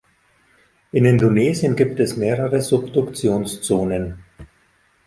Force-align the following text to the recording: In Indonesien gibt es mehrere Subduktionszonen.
In 0.93 1.05
Indonesien 1.05 1.75
gibt 1.75 1.99
es 1.99 2.17
mehrere 2.17 2.59
Subduktionszonen. 2.59 4.23